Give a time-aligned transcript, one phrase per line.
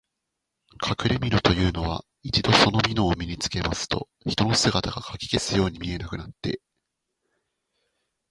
[0.79, 6.59] かくれみのというのは、一度そのみのを身につけますと、人の姿がかき消すように見えなくなって、